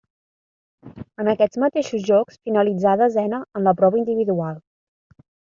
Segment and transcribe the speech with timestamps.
[1.23, 4.61] En aquests mateixos Jocs finalitzà desena en la prova individual.